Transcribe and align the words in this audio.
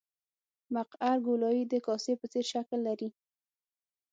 مقعر 0.75 1.17
ګولایي 1.27 1.63
د 1.67 1.73
کاسې 1.85 2.13
په 2.19 2.25
څېر 2.31 2.45
شکل 2.53 2.79
لري 2.87 3.09